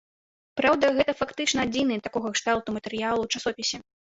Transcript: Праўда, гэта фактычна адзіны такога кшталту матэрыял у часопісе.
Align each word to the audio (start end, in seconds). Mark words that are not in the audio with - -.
Праўда, 0.61 0.89
гэта 0.95 1.11
фактычна 1.19 1.67
адзіны 1.69 1.99
такога 2.09 2.33
кшталту 2.39 2.77
матэрыял 2.79 3.17
у 3.27 3.31
часопісе. 3.37 3.77